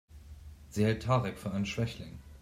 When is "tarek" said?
1.03-1.37